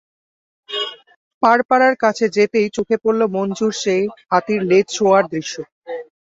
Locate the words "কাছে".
2.03-2.25